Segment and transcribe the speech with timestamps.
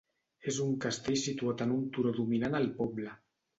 [0.51, 3.17] És un castell situat en un turó dominant el poble.